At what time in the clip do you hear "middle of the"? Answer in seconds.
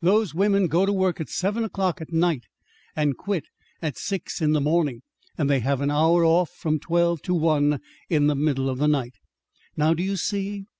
8.34-8.88